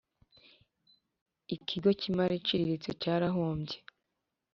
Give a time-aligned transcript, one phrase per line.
[1.55, 3.77] ikigo cy imari iciriritse cyarahombye